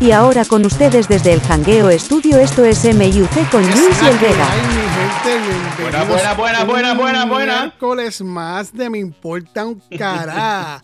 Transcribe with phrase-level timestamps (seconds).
[0.00, 4.18] Y ahora con ustedes desde el Jangueo Estudio, esto es MUC con Luis y el
[4.18, 4.46] Vega.
[5.80, 7.60] Buena, buena, buena, buena, buena, buena.
[7.62, 10.80] Miércoles más de Me Importa un Cará.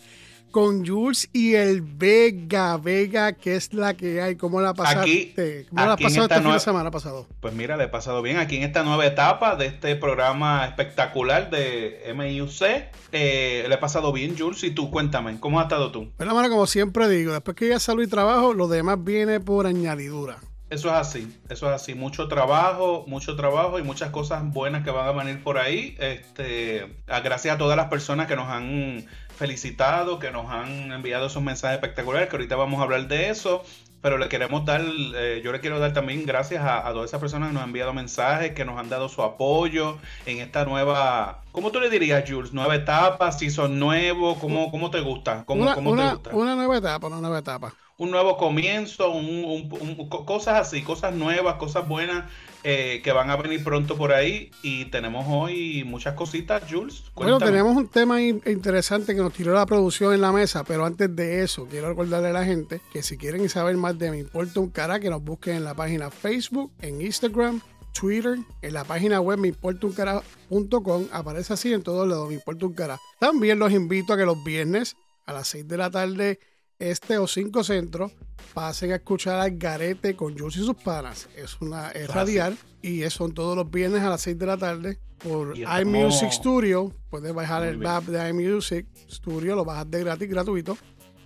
[0.54, 2.76] Con Jules y el Vega.
[2.76, 4.36] Vega, ¿qué es la que hay?
[4.36, 5.66] ¿Cómo la pasaste?
[5.68, 7.26] ¿Cómo la pasaste este fin de semana pasado?
[7.40, 11.50] Pues mira, le he pasado bien aquí en esta nueva etapa de este programa espectacular
[11.50, 12.62] de MIUC.
[13.10, 14.62] Eh, le he pasado bien, Jules.
[14.62, 16.12] Y tú, cuéntame, ¿cómo has estado tú?
[16.18, 19.66] Bueno, mano, como siempre digo, después que ya salud y trabajo, lo demás viene por
[19.66, 20.38] añadidura.
[20.70, 21.94] Eso es así, eso es así.
[21.94, 25.94] Mucho trabajo, mucho trabajo y muchas cosas buenas que van a venir por ahí.
[26.00, 31.42] Este, gracias a todas las personas que nos han felicitado, que nos han enviado esos
[31.42, 33.62] mensajes espectaculares, que ahorita vamos a hablar de eso.
[34.00, 37.48] Pero le queremos dar, eh, yo le quiero dar también gracias a, todas esas personas
[37.48, 41.70] que nos han enviado mensajes, que nos han dado su apoyo en esta nueva, ¿cómo
[41.70, 42.52] tú le dirías, Jules?
[42.52, 45.44] Nueva etapa, si son nuevos, ¿cómo, cómo te gusta?
[45.46, 46.30] ¿Cómo, una, cómo te gusta?
[46.34, 51.86] Una nueva etapa, una nueva etapa un nuevo comienzo, un, cosas así, cosas nuevas, cosas
[51.86, 52.24] buenas
[52.64, 54.50] eh, que van a venir pronto por ahí.
[54.62, 57.04] Y tenemos hoy muchas cositas, Jules.
[57.14, 61.14] Bueno, tenemos un tema interesante que nos tiró la producción en la mesa, pero antes
[61.14, 64.60] de eso, quiero recordarle a la gente que si quieren saber más de Me Importa
[64.60, 67.60] un Cara, que nos busquen en la página Facebook, en Instagram,
[67.92, 72.98] Twitter, en la página web meimportauncara.com, aparece así en todos lados, Me Importa un Cara.
[73.20, 76.40] También los invito a que los viernes a las 6 de la tarde
[76.78, 78.12] este o cinco centros,
[78.52, 81.28] pasen a escuchar al Garete con Jules y sus panas.
[81.36, 84.98] Es una es radial y son todos los viernes a las 6 de la tarde
[85.18, 86.92] por iMusic Studio.
[87.10, 90.76] Puedes bajar el app de iMusic Studio, lo bajas de gratis, gratuito.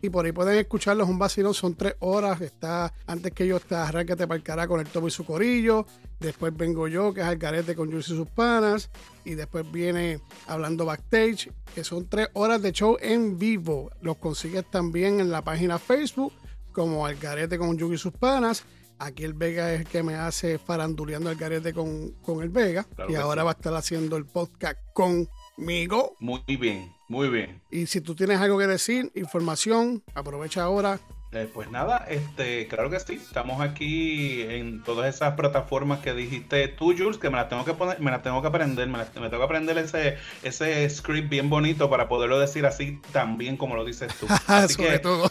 [0.01, 2.41] Y por ahí pueden escucharlos un vacilón, son tres horas.
[2.41, 5.87] Está antes que yo está Arráncate para el cara con el tomo y su corillo.
[6.21, 8.91] Después vengo yo, que es el carete con Jules y sus panas.
[9.25, 13.91] Y después viene hablando backstage, que son tres horas de show en vivo.
[14.01, 16.33] Los consigues también en la página Facebook,
[16.73, 18.65] como el carete con Jules y sus panas.
[19.01, 22.85] Aquí el Vega es el que me hace faranduleando el carete con, el Vega.
[23.09, 26.17] y ahora va a estar haciendo el podcast conmigo.
[26.19, 27.63] Muy bien, muy bien.
[27.71, 32.89] Y si tú tienes algo que decir, información, aprovecha ahora eh, pues nada, este, claro
[32.89, 33.15] que sí.
[33.15, 37.75] Estamos aquí en todas esas plataformas que dijiste tú, Jules, que me las tengo que
[37.75, 41.91] poner, me las tengo que aprender, me, tengo que aprender ese, ese script bien bonito
[41.91, 44.27] para poderlo decir así tan bien como lo dices tú.
[44.47, 45.31] Así Sobre todo.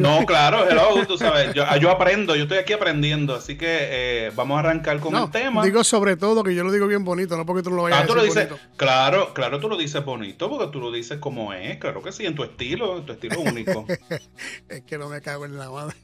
[0.00, 4.32] no, claro, hello, tú sabes, yo, yo, aprendo, yo estoy aquí aprendiendo, así que eh,
[4.34, 5.62] vamos a arrancar con el tema.
[5.64, 8.02] Digo sobre todo que yo lo digo bien bonito, no porque tú lo vayas ah,
[8.02, 11.18] a decir tú lo dices, Claro, claro, tú lo dices bonito porque tú lo dices
[11.18, 13.84] como es, claro que sí, en tu estilo, en tu estilo único.
[14.68, 15.94] es que no me cago en la madre.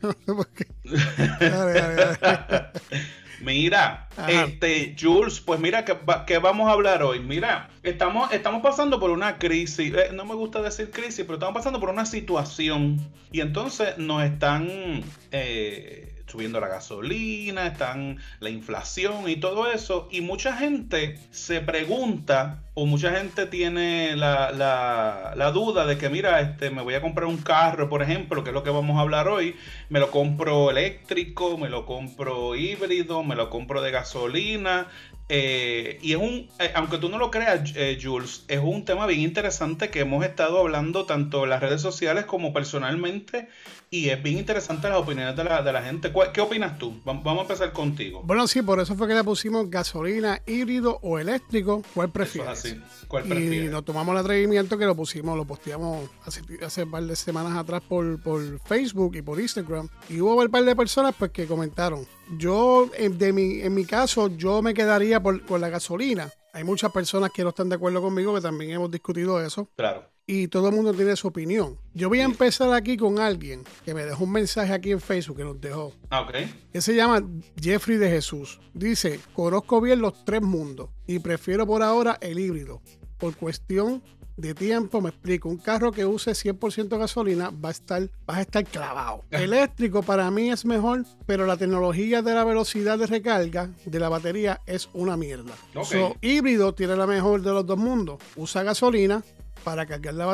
[3.40, 7.20] Mira, este Jules, pues mira que, vamos a hablar hoy.
[7.20, 9.94] Mira, estamos, estamos pasando por una crisis.
[9.94, 13.00] Eh, no me gusta decir crisis, pero estamos pasando por una situación.
[13.32, 15.02] Y entonces nos están
[15.32, 20.08] eh, subiendo la gasolina, están la inflación y todo eso.
[20.10, 26.40] Y mucha gente se pregunta o mucha gente tiene la, la, duda de que, mira,
[26.40, 29.00] este, me voy a comprar un carro, por ejemplo, que es lo que vamos a
[29.00, 29.56] hablar hoy.
[29.88, 34.86] Me lo compro eléctrico, me lo compro híbrido, me lo compro de gasolina.
[35.32, 39.06] Eh, y es un, eh, aunque tú no lo creas, eh, Jules, es un tema
[39.06, 43.48] bien interesante que hemos estado hablando tanto en las redes sociales como personalmente
[43.92, 46.12] y es bien interesante las opiniones de la, de la gente.
[46.32, 47.00] ¿Qué opinas tú?
[47.04, 48.22] Vamos a empezar contigo.
[48.22, 51.82] Bueno, sí, por eso fue que le pusimos gasolina, híbrido o eléctrico.
[51.92, 52.76] ¿Cuál prefieres?
[53.08, 53.64] ¿Cuál prefieres?
[53.64, 57.16] Y nos tomamos el atrevimiento que lo pusimos, lo posteamos hace, hace un par de
[57.16, 59.88] semanas atrás por, por Facebook y por Instagram.
[60.08, 62.06] Y hubo un par de personas pues que comentaron.
[62.38, 66.30] Yo, en, de mi, en mi caso, yo me quedaría por, con la gasolina.
[66.52, 69.68] Hay muchas personas que no están de acuerdo conmigo, que también hemos discutido eso.
[69.74, 71.76] Claro y todo el mundo tiene su opinión.
[71.92, 75.38] Yo voy a empezar aquí con alguien que me dejó un mensaje aquí en Facebook
[75.38, 75.92] que nos dejó.
[76.08, 76.34] Ah, ok.
[76.72, 77.26] Que se llama
[77.60, 78.60] Jeffrey de Jesús.
[78.72, 82.80] Dice, conozco bien los tres mundos y prefiero por ahora el híbrido.
[83.18, 84.04] Por cuestión
[84.36, 88.40] de tiempo, me explico, un carro que use 100% gasolina va a estar, va a
[88.42, 89.24] estar clavado.
[89.32, 94.08] Eléctrico para mí es mejor, pero la tecnología de la velocidad de recarga de la
[94.08, 95.54] batería es una mierda.
[95.74, 96.14] Okay.
[96.20, 98.18] híbrido tiene la mejor de los dos mundos.
[98.36, 99.24] Usa gasolina,
[99.62, 100.26] para cargar la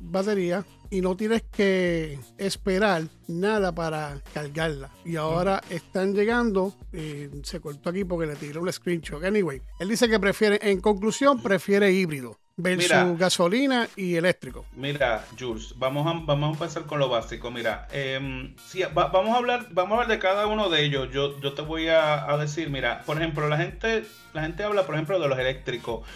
[0.00, 4.90] batería, y no tienes que esperar nada para cargarla.
[5.04, 9.24] Y ahora están llegando, eh, se cortó aquí porque le tiré un screenshot.
[9.24, 14.64] Anyway, él dice que prefiere, en conclusión, prefiere híbrido versus gasolina y eléctrico.
[14.76, 17.50] Mira, Jules, vamos a, vamos a empezar con lo básico.
[17.50, 18.54] Mira, eh,
[18.94, 21.08] vamos a hablar, vamos a hablar de cada uno de ellos.
[21.12, 24.86] Yo, yo te voy a, a, decir, mira, por ejemplo, la gente, la gente habla,
[24.86, 26.06] por ejemplo, de los eléctricos.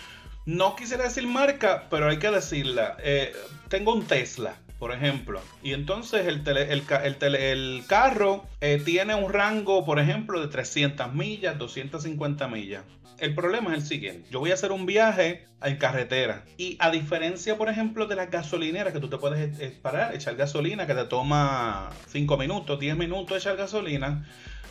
[0.49, 2.97] No quisiera decir marca, pero hay que decirla.
[3.03, 3.35] Eh,
[3.69, 4.57] tengo un Tesla.
[4.79, 5.43] por ejemplo.
[5.63, 12.49] Y entonces el, el, carro eh, tiene un rango, por ejemplo, de 300 millas, 250
[12.49, 12.83] millas.
[13.19, 14.27] El problema es el siguiente.
[14.31, 16.45] Yo voy a hacer un viaje en carretera.
[16.57, 20.35] Y a diferencia, por ejemplo, de las gasolineras que tú te puedes eh, parar, echar
[20.37, 24.25] gasolina, que te toma 5 minutos, 10 minutos echar gasolina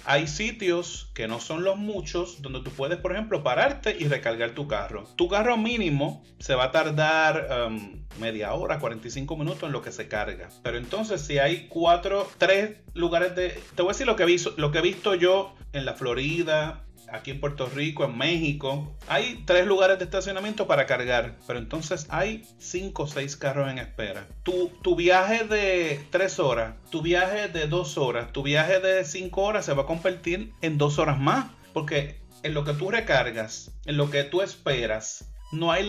[0.07, 4.51] hay sitios que no son los muchos donde tú puedes, por ejemplo, pararte y recargar
[4.51, 5.03] tu carro.
[5.17, 9.91] Tu carro mínimo se va a tardar um, media hora, 45 minutos en lo que
[9.91, 10.47] se carga.
[10.63, 13.49] Pero entonces si hay cuatro, tres lugares de...
[13.75, 15.93] Te voy a decir lo que he visto, lo que he visto yo en la
[15.93, 21.59] Florida, aquí en Puerto Rico, en México, hay tres lugares de estacionamiento para cargar, pero
[21.59, 24.27] entonces hay cinco o seis carros en espera.
[24.43, 29.43] Tu, tu viaje de tres horas, tu viaje de dos horas, tu viaje de cinco
[29.43, 33.71] horas se va a convertir en dos horas más, porque en lo que tú recargas,
[33.85, 35.83] en lo que tú esperas, no hay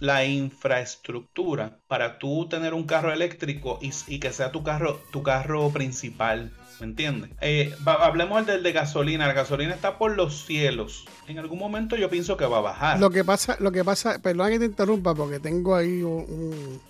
[0.00, 5.22] la, infraestructura para tú tener un carro eléctrico y, y, que sea tu carro, tu
[5.22, 6.52] carro principal.
[6.80, 7.30] ¿Me entiendes?
[7.40, 9.26] Eh, hablemos del de gasolina.
[9.26, 11.04] La gasolina está por los cielos.
[11.26, 13.00] En algún momento yo pienso que va a bajar.
[13.00, 16.00] Lo que pasa, lo que pasa, perdón que te interrumpa porque tengo ahí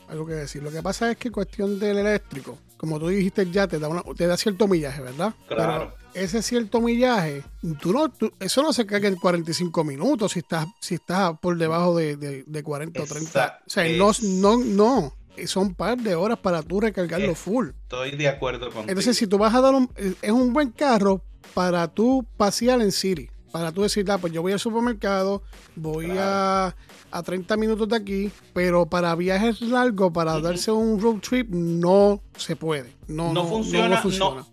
[0.09, 0.63] algo que decir.
[0.63, 4.27] Lo que pasa es que cuestión del eléctrico, como tú dijiste ya, te da, te
[4.27, 5.35] da cierto millaje, ¿verdad?
[5.49, 5.95] Claro.
[6.13, 7.43] ese cierto millaje,
[7.81, 11.97] tú no, eso no se carga en 45 minutos si estás, si estás por debajo
[11.97, 13.61] de, de, 40 o 30.
[13.67, 17.69] O sea, no, no, no son par de horas para tú recargarlo full.
[17.83, 18.85] Estoy de acuerdo contigo.
[18.89, 19.91] Entonces, si tú vas a dar un.
[20.23, 21.23] Es un buen carro
[21.55, 23.31] para tú pasear en City.
[23.53, 25.43] Para tú decir, ah, pues yo voy al supermercado,
[25.75, 26.75] voy a,
[27.11, 32.21] a 30 minutos de aquí, pero para viajes largos, para darse un road trip, no
[32.37, 32.93] se puede.
[33.07, 33.89] No, no, funciona,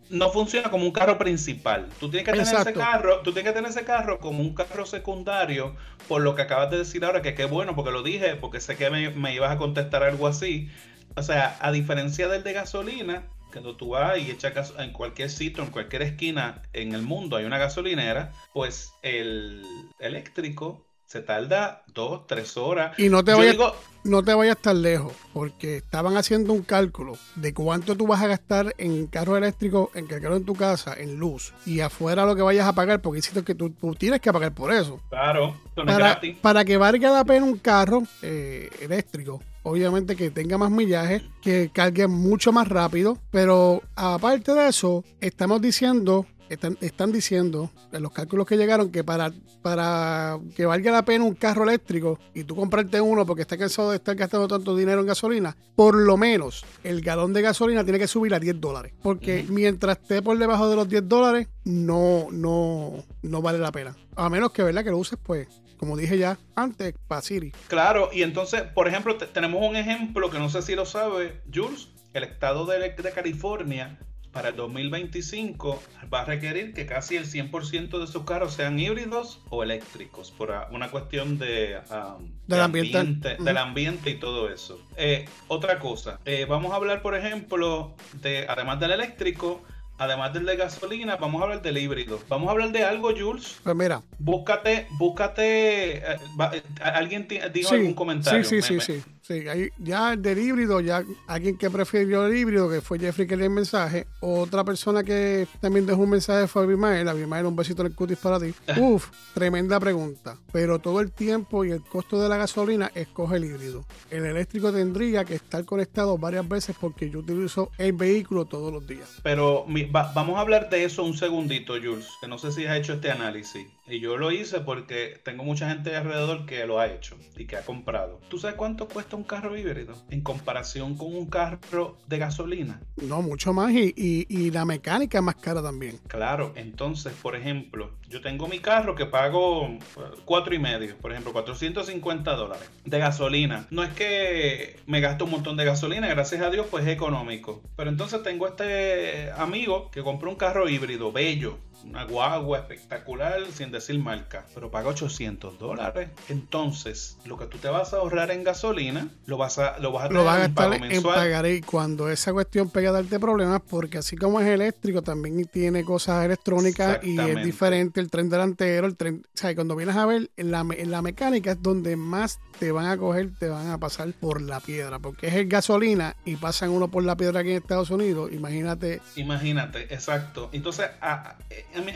[0.09, 0.69] no, funciona.
[0.69, 1.89] como un carro principal.
[1.99, 4.85] Tú tienes que tener ese carro, tú tienes que tener ese carro como un carro
[4.85, 5.75] secundario,
[6.07, 8.77] por lo que acabas de decir ahora, que qué bueno, porque lo dije, porque sé
[8.77, 10.69] que me, me ibas a contestar algo así.
[11.17, 13.23] O sea, a diferencia del de gasolina,
[13.55, 17.45] cuando tú vas y echas en cualquier sitio, en cualquier esquina en el mundo hay
[17.45, 19.63] una gasolinera, pues el
[19.97, 22.99] eléctrico se tarda dos, tres horas.
[22.99, 23.55] Y no te, vayas,
[24.03, 28.27] no te vayas tan lejos, porque estaban haciendo un cálculo de cuánto tú vas a
[28.27, 32.41] gastar en carro eléctrico, en cargarlo en tu casa, en luz, y afuera lo que
[32.41, 34.99] vayas a pagar, porque hay que tú, tienes que pagar por eso.
[35.07, 40.71] Claro, para, para que valga la pena un carro eh, eléctrico, obviamente que tenga más
[40.71, 47.71] millaje, que cargue mucho más rápido, pero aparte de eso, estamos diciendo están, están, diciendo
[47.91, 49.33] en los cálculos que llegaron que para,
[49.63, 53.89] para que valga la pena un carro eléctrico y tú comprarte uno porque estás cansado
[53.89, 57.97] de estar gastando tanto dinero en gasolina, por lo menos el galón de gasolina tiene
[57.97, 58.93] que subir a 10 dólares.
[59.01, 63.95] Porque mientras esté por debajo de los 10 dólares, no, no, no vale la pena.
[64.15, 64.83] A menos que, ¿verdad?
[64.83, 65.47] Que lo uses, pues,
[65.77, 67.51] como dije ya antes, para Siri.
[67.67, 71.89] Claro, y entonces, por ejemplo, tenemos un ejemplo que no sé si lo sabe, Jules.
[72.13, 73.99] El estado de, de California
[74.35, 75.81] para el 2025
[76.13, 80.53] va a requerir que casi el 100% de sus carros sean híbridos o eléctricos por
[80.71, 84.77] una cuestión de, um, del, ambiente, del ambiente y todo eso.
[84.97, 89.63] Eh, otra cosa, eh, vamos a hablar por ejemplo de, además del eléctrico,
[89.97, 92.19] además del de gasolina, vamos a hablar del híbrido.
[92.29, 93.57] Vamos a hablar de algo, Jules.
[93.63, 94.01] Pues mira.
[94.19, 95.97] Búscate, búscate.
[95.97, 96.17] Eh,
[96.53, 98.43] eh, alguien dijo algún comentario.
[98.43, 99.14] Sí, sí, sí, sí.
[99.27, 99.43] Sí,
[99.79, 103.51] ya del híbrido, ya alguien que prefirió el híbrido, que fue Jeffrey que dio el
[103.51, 104.05] mensaje.
[104.19, 107.09] Otra persona que también dejó un mensaje fue Abimael.
[107.09, 108.53] Abimael, un besito en el cutis para ti.
[108.79, 110.37] Uf, tremenda pregunta.
[110.51, 113.83] Pero todo el tiempo y el costo de la gasolina escoge el híbrido.
[114.11, 118.85] El eléctrico tendría que estar conectado varias veces porque yo utilizo el vehículo todos los
[118.85, 119.09] días.
[119.23, 122.93] Pero vamos a hablar de eso un segundito, Jules, que no sé si has hecho
[122.93, 123.65] este análisis.
[123.87, 127.55] Y yo lo hice porque tengo mucha gente alrededor que lo ha hecho y que
[127.55, 128.19] ha comprado.
[128.29, 132.81] ¿Tú sabes cuánto cuesta un carro híbrido en comparación con un carro de gasolina?
[132.95, 135.99] No, mucho más y, y, la mecánica es más cara también.
[136.07, 139.79] Claro, entonces, por ejemplo, yo tengo mi carro que pago eh,
[140.25, 143.67] cuatro y medio, por ejemplo, 450 dólares de gasolina.
[143.69, 147.61] No es que me gasto un montón de gasolina, gracias a Dios, pues es económico.
[147.75, 153.71] Pero entonces tengo este amigo que compró un carro híbrido, bello, una guagua espectacular, sin
[153.71, 156.09] decir marca, pero paga 800 dólares.
[156.29, 160.09] Entonces, lo que tú te vas a ahorrar en gasolina, lo vas a, lo vas
[160.09, 161.47] a, lo en, pago mensual.
[161.47, 165.83] y cuando esa cuestión pega a darte problemas, porque así como es eléctrico, también tiene
[165.83, 170.05] cosas electrónicas y es diferente el tren delantero, el tren, o sea, cuando vienes a
[170.05, 173.69] ver, en la, en la mecánica es donde más te van a coger, te van
[173.69, 177.41] a pasar por la piedra, porque es el gasolina y pasan uno por la piedra
[177.41, 179.01] aquí en Estados Unidos, imagínate.
[179.15, 180.49] Imagínate, exacto.
[180.51, 180.89] Entonces,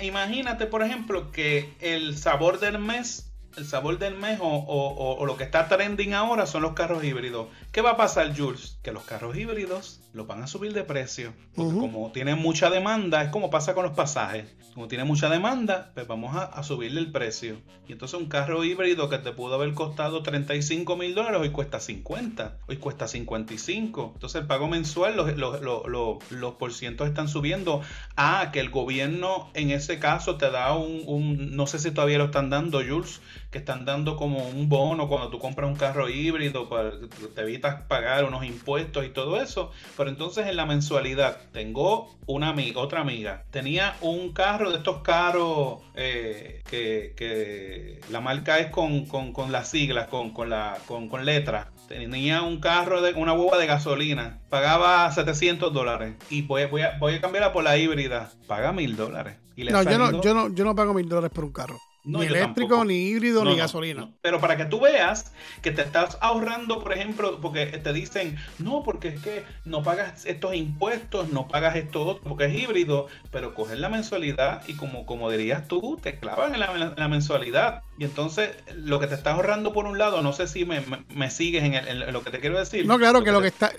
[0.01, 5.43] imagínate, por ejemplo, que el sabor del mes el sabor del mes o, lo que
[5.43, 7.47] está trending ahora son los carros híbridos.
[7.71, 8.77] ¿Qué va a pasar, Jules?
[8.83, 11.33] Que los carros híbridos los van a subir de precio.
[11.55, 14.45] Porque como tienen mucha demanda, es como pasa con los pasajes.
[14.73, 17.57] Como tiene mucha demanda, pues vamos a, subirle el precio.
[17.87, 21.79] Y entonces un carro híbrido que te pudo haber costado 35 mil dólares, hoy cuesta
[21.79, 24.11] 50, hoy cuesta 55.
[24.13, 27.81] Entonces el pago mensual, los, los, los, los porcientos están subiendo.
[28.15, 32.17] Ah, que el gobierno en ese caso te da un, un, no sé si todavía
[32.17, 33.21] lo están dando, Jules,
[33.51, 36.91] que están dando como un bono cuando tú compras un carro híbrido, para,
[37.33, 39.71] te evitas pagar unos impuestos y todo eso.
[39.97, 45.01] Pero entonces en la mensualidad, tengo una amiga, otra amiga, tenía un carro de estos
[45.01, 49.05] caros eh, que, la marca es con,
[49.51, 51.67] las siglas, con, con, la, con, con letras.
[51.87, 56.15] Tenía un carro, de una boba de gasolina, pagaba 700 dólares.
[56.29, 59.37] Y voy, voy, a, voy a cambiarla por la híbrida, paga mil dólares.
[59.55, 61.79] no, yo no, yo no, yo no pago mil dólares por un carro
[62.17, 64.11] ni eléctrico, ni híbrido, ni gasolina.
[64.21, 68.83] Pero para que tú veas que te estás ahorrando, por ejemplo, porque te dicen, no,
[68.83, 73.53] porque es que no pagas estos impuestos, no pagas esto otro, porque es híbrido, pero
[73.53, 77.83] coges la mensualidad y como, como dirías tú, te clavan en la, mensualidad.
[77.97, 81.63] Y entonces lo que te estás ahorrando por un lado, no sé si me, sigues
[81.63, 82.85] en, lo que te quiero decir.
[82.87, 83.71] No, claro que, lo que está,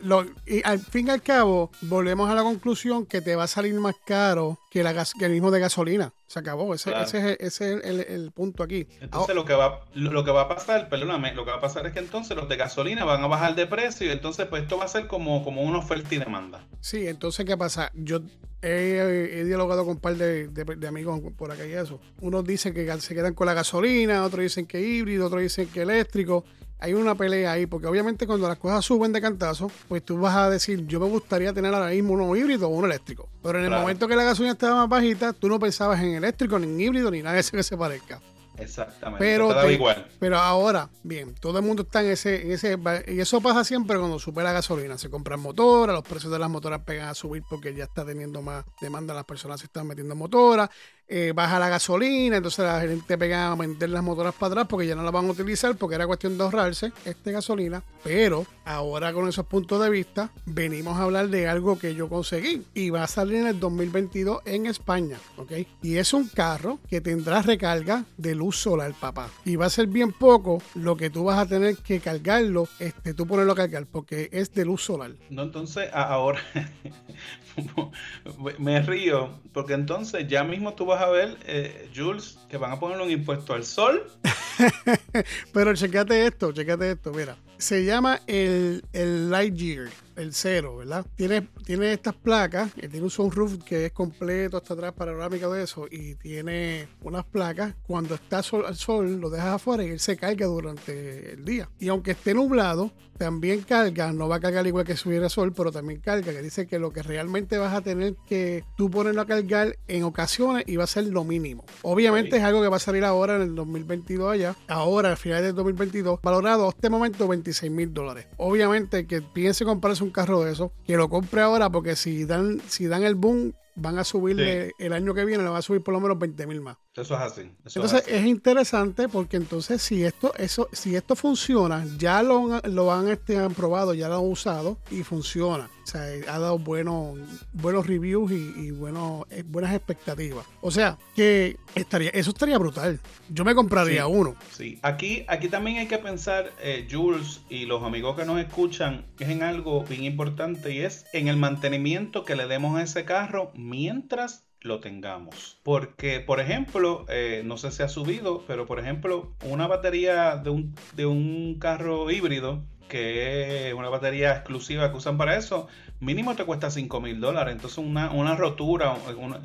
[0.47, 3.75] y al fin y al cabo, volvemos a la conclusión que te va a salir
[3.75, 6.15] más caro que, la que el mismo de gasolina.
[6.27, 6.73] Se acabó.
[6.75, 8.87] Ese, ese es, el, punto aquí.
[9.01, 11.87] Entonces lo, que va, lo que va a pasar, perdóname, lo que va a pasar
[11.87, 14.79] es que entonces los de gasolina van a bajar de precio y entonces pues esto
[14.79, 16.65] va a ser como, como una oferta y demanda.
[16.81, 17.91] Sí, entonces ¿qué pasa?
[17.95, 18.21] Yo
[18.63, 22.01] he, dialogado con un par de, amigos por acá y eso.
[22.21, 25.83] Unos dicen que se quedan con la gasolina, otros dicen que híbrido, otros dicen que
[25.83, 26.45] eléctrico
[26.81, 30.35] hay una pelea ahí, porque obviamente cuando las cosas suben de cantazo, pues tú vas
[30.37, 33.29] a decir, yo me gustaría tener ahora mismo uno híbrido o uno eléctrico.
[33.43, 36.59] Pero en el momento que la gasolina estaba más bajita, tú no pensabas en eléctrico,
[36.59, 38.21] ni en híbrido, ni nada de eso que se parezca.
[38.61, 39.25] Exactamente.
[39.25, 40.07] Pero, igual.
[40.19, 42.79] pero ahora, bien, todo el mundo está en ese, en ese.
[43.09, 44.99] Y eso pasa siempre cuando sube la gasolina.
[44.99, 48.43] Se compran motoras, los precios de las motoras pegan a subir porque ya está teniendo
[48.43, 50.69] más demanda, las personas se están metiendo motoras.
[51.13, 54.87] Eh, baja la gasolina, entonces la gente pega a vender las motoras para atrás porque
[54.87, 57.83] ya no las van a utilizar porque era cuestión de ahorrarse este gasolina.
[58.05, 62.63] Pero ahora con esos puntos de vista, venimos a hablar de algo que yo conseguí
[62.75, 65.53] y va a salir en el 2022 en España, ¿ok?
[65.83, 69.31] Y es un carro que tendrá recarga de luz solar, papá.
[69.45, 73.15] Y va a ser bien poco lo que tú vas a tener que cargarlo, este,
[73.15, 75.11] tú ponerlo a cargar porque es de luz solar.
[75.29, 76.41] No, entonces ahora
[78.59, 82.81] me río porque entonces ya mismo tú vas a ver, eh, Jules, que van a
[82.81, 84.11] poner un impuesto al sol.
[85.53, 87.37] Pero checate esto, checate esto, mira.
[87.59, 89.91] Se llama el, el Lightyear
[90.21, 91.07] el cero, ¿verdad?
[91.17, 95.87] Tiene, tiene estas placas, tiene un sunroof que es completo hasta atrás, panorámica de eso,
[95.91, 97.75] y tiene unas placas.
[97.83, 101.69] Cuando está sol, al sol, lo dejas afuera y él se carga durante el día.
[101.79, 105.53] Y aunque esté nublado, también carga, no va a cargar igual que si hubiera sol,
[105.53, 109.21] pero también carga, que dice que lo que realmente vas a tener que tú ponerlo
[109.21, 111.67] a cargar en ocasiones y va a ser lo mínimo.
[111.83, 115.43] Obviamente es algo que va a salir ahora en el 2022 allá, ahora al final
[115.43, 118.27] del 2022, valorado a este momento 26 mil dólares.
[118.39, 122.61] Obviamente que piense comprarse un carro de eso, que lo compre ahora porque si dan,
[122.69, 125.83] si dan el boom, van a subirle el año que viene, le va a subir
[125.83, 126.77] por lo menos 20 mil más.
[126.95, 127.43] Eso es así.
[127.65, 133.09] entonces es, interesante porque entonces si esto, eso, si esto funciona, ya lo, lo han,
[133.09, 135.71] este, han probado, ya lo han usado y funciona.
[135.91, 137.19] O sea, ha dado buenos,
[137.53, 140.47] buenos reviews y, bueno, eh, buenas expectativas.
[140.61, 143.01] O sea, que estaría, eso estaría brutal.
[143.29, 144.37] Yo me compraría uno.
[144.53, 149.05] Sí, aquí, aquí también hay que pensar, eh, Jules y los amigos que nos escuchan,
[149.19, 153.05] es en algo bien importante y es en el mantenimiento que le demos a ese
[153.05, 155.59] carro mientras lo tengamos.
[155.65, 160.51] Porque, por ejemplo, eh, no sé si ha subido, pero por ejemplo, una batería de
[160.51, 165.69] un, de un carro híbrido, que es una batería exclusiva que usan para eso,
[166.01, 167.55] mínimo te cuesta 5 mil dólares.
[167.55, 168.95] Entonces, una, una rotura,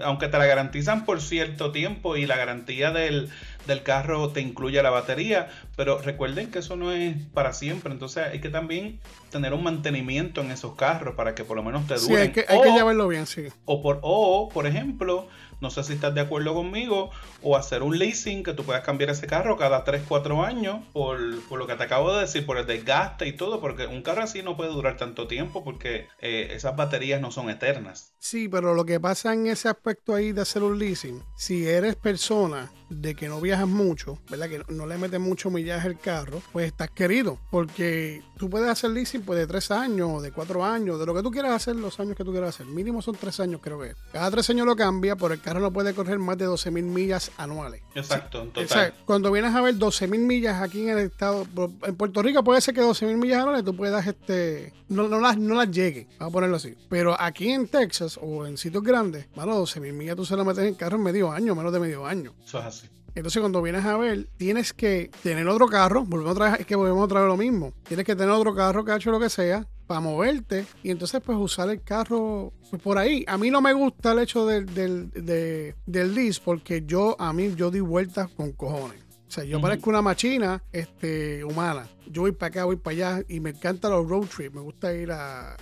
[0.04, 3.30] aunque te la garantizan por cierto tiempo y la garantía del,
[3.66, 7.92] del carro te incluye la batería, pero recuerden que eso no es para siempre.
[7.92, 9.00] Entonces, hay que también
[9.32, 12.08] tener un mantenimiento en esos carros para que por lo menos te duren.
[12.08, 13.48] Sí, hay que, hay que llevarlo bien, sí.
[13.66, 15.28] O por, o, por ejemplo,
[15.62, 19.10] no sé si estás de acuerdo conmigo, o hacer un leasing que tú puedas cambiar
[19.10, 22.66] ese carro cada 3, 4 años por, lo que te acabo de decir, por el
[22.66, 26.76] desgaste y todo, porque un carro así no puede durar tanto tiempo porque eh, esas
[26.76, 28.14] baterías no son eternas.
[28.20, 31.96] Sí, pero lo que pasa en ese aspecto ahí de hacer un leasing, si eres
[31.96, 34.50] persona de que no viajas mucho, ¿verdad?
[34.50, 37.38] Que no, le metes mucho millaje al carro, pues estás querido.
[37.52, 41.24] Porque tú puedes hacer leasing pues de tres años, de cuatro años, de lo que
[41.24, 42.66] tú quieras hacer, los años que tú quieras hacer.
[42.66, 43.94] Mínimo son tres años, creo que.
[44.12, 46.86] Cada tres años lo cambia, por el carro no puede correr más de 12 mil
[46.86, 47.82] millas anuales.
[47.94, 48.94] Exacto, en total.
[49.06, 51.46] cuando vienes a ver 12 mil millas aquí en el estado,
[51.84, 55.20] en Puerto Rico puede ser que 12 mil millas anuales tú puedas, este, no, no,
[55.20, 56.76] las, no las llegue, vamos a ponerlo así.
[56.90, 60.46] Pero aquí en Texas o en sitios grandes, bueno, 12 mil millas tú se las
[60.46, 62.34] metes en el carro en medio año, menos de medio año.
[62.46, 62.85] Eso es así.
[63.16, 66.04] Entonces, cuando vienes a ver, tienes que tener otro carro.
[66.06, 67.74] Volvemos otra vez, es que volvemos otra vez lo mismo.
[67.88, 70.66] Tienes que tener otro carro, cacho, lo que sea, para moverte.
[70.84, 73.24] Y entonces, pues, usar el carro pues, por ahí.
[73.28, 77.54] A mí no me gusta el hecho del, del, del lease porque yo, a mí,
[77.56, 79.00] yo di vueltas con cojones.
[79.28, 81.88] O sea, yo parezco una machina este, humana.
[82.08, 84.54] Yo voy para acá, voy para allá y me encantan los road trips.
[84.54, 85.58] Me gusta ir a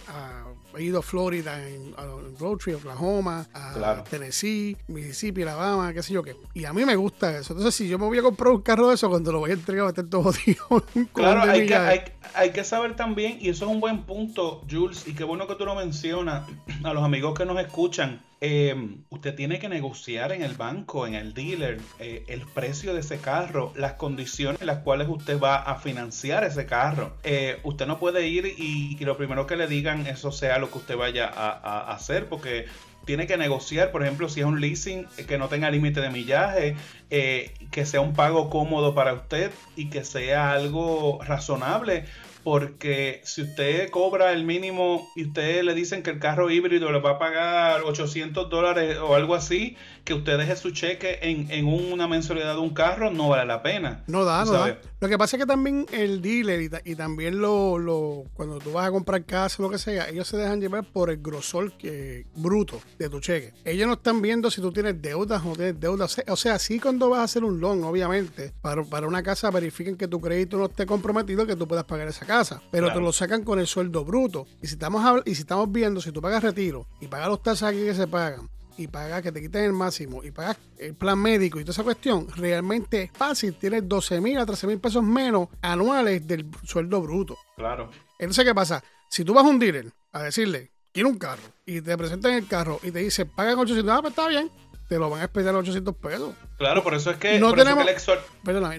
[0.77, 1.93] he ido a Florida, en,
[2.39, 6.35] road trip, Oklahoma, a Tennessee, Mississippi, Alabama, qué sé yo qué.
[6.53, 7.53] Y a mí me gusta eso.
[7.53, 9.53] Entonces, si yo me voy a comprar un carro de eso, cuando lo voy a
[9.53, 10.65] entregar va a estar todo jodido.
[11.13, 12.01] claro, hay que, hay,
[12.33, 15.55] hay que, saber también, y eso es un buen punto, Jules, y qué bueno que
[15.55, 16.49] tú lo mencionas
[16.83, 18.75] a los amigos que nos escuchan eh,
[19.09, 23.19] usted tiene que negociar en el banco, en el dealer, eh, el precio de ese
[23.19, 27.15] carro, las condiciones en las cuales usted va a financiar ese carro.
[27.23, 30.79] Eh, usted no puede ir y, lo primero que le digan eso sea lo que
[30.79, 32.65] usted vaya a, hacer, porque
[33.05, 36.75] tiene que negociar, por ejemplo, si es un leasing que no tenga límite de millaje,
[37.09, 42.03] que sea un pago cómodo para usted y que sea algo razonable
[42.43, 46.99] porque si usted cobra el mínimo y usted le dicen que el carro híbrido le
[46.99, 51.65] va a pagar 800 dólares o algo así, que usted deje su cheque en, en
[51.65, 54.03] una mensualidad de un carro, no vale la pena.
[54.07, 54.77] No da, no da.
[54.99, 58.87] Lo que pasa es que también el dealer y, también lo, lo, cuando tú vas
[58.87, 62.25] a comprar casa o lo que sea, ellos se dejan llevar por el grosor que,
[62.35, 63.53] bruto de tu cheque.
[63.65, 66.21] Ellos no están viendo si tú tienes deudas o no tienes deudas.
[66.27, 69.97] O sea, sí cuando vas a hacer un loan, obviamente, para, para una casa verifiquen
[69.97, 72.99] que tu crédito no esté comprometido, que tú puedas pagar esa casa casa, pero te
[72.99, 74.47] lo sacan con el sueldo bruto.
[74.61, 77.69] Y si estamos y si estamos viendo, si tú pagas retiro y pagas los tasas
[77.69, 81.19] aquí que se pagan, y pagas que te quiten el máximo y pagas el plan
[81.19, 83.55] médico y toda esa cuestión, realmente es fácil.
[83.55, 87.37] Tienes 12 mil a 13 mil pesos menos anuales del sueldo bruto.
[87.55, 87.89] Claro.
[88.17, 88.83] Entonces, ¿qué pasa?
[89.09, 92.47] Si tú vas a un dealer a decirle, quiero un carro, y te presentan el
[92.47, 94.49] carro y te dice, pagan 800, ah, pues está bien,
[94.93, 96.35] te lo van a esperar 800 pesos.
[96.55, 97.83] Claro, por eso es que no tenemos,